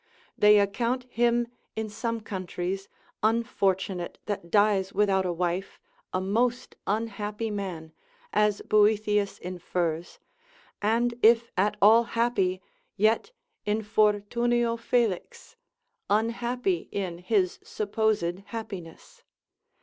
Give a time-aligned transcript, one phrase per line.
[0.35, 2.89] They account him, in some countries,
[3.21, 5.79] unfortunate that dies without a wife,
[6.11, 7.91] a most unhappy man,
[8.33, 10.17] as Boethius infers,
[10.81, 12.63] and if at all happy,
[12.97, 13.29] yet
[13.67, 15.55] infortunio felix,
[16.09, 19.21] unhappy in his supposed happiness.